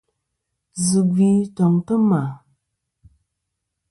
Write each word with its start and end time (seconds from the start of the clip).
Zɨ 0.85 0.99
gvi 1.11 1.29
toŋtɨ 1.55 1.95
ma. 2.09 2.21